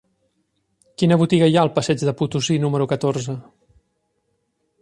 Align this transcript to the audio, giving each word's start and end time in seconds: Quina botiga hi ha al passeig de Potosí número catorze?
Quina 1.01 1.17
botiga 1.23 1.51
hi 1.51 1.59
ha 1.59 1.59
al 1.65 1.71
passeig 1.77 2.07
de 2.09 2.15
Potosí 2.23 2.57
número 2.65 2.91
catorze? 2.95 3.37